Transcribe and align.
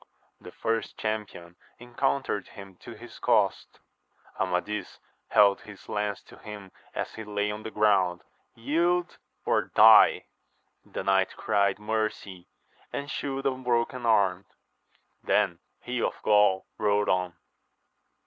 The 0.39 0.51
first 0.51 0.97
champion 0.97 1.55
encountered 1.77 2.47
him 2.47 2.75
to 2.77 2.95
his 2.95 3.19
cost. 3.19 3.79
Amadis 4.39 4.97
held 5.27 5.61
his 5.61 5.87
lance 5.87 6.23
to 6.23 6.39
him 6.39 6.71
as 6.95 7.13
he 7.13 7.23
lay 7.23 7.51
on 7.51 7.61
the 7.61 7.69
ground, 7.69 8.23
Yield 8.55 9.19
or 9.45 9.65
die! 9.75 10.25
The 10.83 11.03
knight 11.03 11.37
cried, 11.37 11.77
Mercy 11.77 12.47
1 12.89 12.99
and 13.01 13.11
shewed 13.11 13.45
a 13.45 13.51
broken 13.51 14.07
arm: 14.07 14.47
then 15.23 15.59
he 15.83 16.01
of 16.01 16.19
Gaul 16.23 16.65
rode 16.79 17.07
on. 17.07 17.35